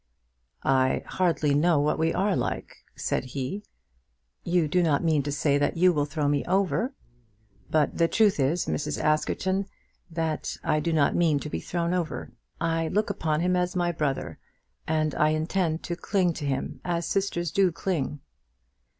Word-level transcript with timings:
"I 0.63 1.03
hardly 1.05 1.53
know 1.53 1.79
what 1.79 1.99
we 1.99 2.11
are 2.11 2.35
like," 2.35 2.77
said 2.95 3.23
he. 3.23 3.61
"You 4.43 4.67
do 4.67 4.81
not 4.81 5.03
mean 5.03 5.21
to 5.21 5.31
say 5.31 5.59
that 5.59 5.77
you 5.77 5.93
will 5.93 6.05
throw 6.07 6.27
me 6.27 6.43
over? 6.45 6.95
But 7.69 7.99
the 7.99 8.07
truth 8.07 8.39
is, 8.39 8.65
Mrs. 8.65 8.99
Askerton, 8.99 9.67
that 10.09 10.57
I 10.63 10.79
do 10.79 10.91
not 10.91 11.15
mean 11.15 11.37
to 11.41 11.51
be 11.51 11.59
thrown 11.59 11.93
over. 11.93 12.31
I 12.59 12.87
look 12.87 13.11
upon 13.11 13.41
him 13.41 13.55
as 13.55 13.75
my 13.75 13.91
brother, 13.91 14.39
and 14.87 15.13
I 15.13 15.29
intend 15.29 15.83
to 15.83 15.95
cling 15.95 16.33
to 16.33 16.47
him 16.47 16.81
as 16.83 17.05
sisters 17.05 17.51
do 17.51 17.71
cling." 17.71 18.21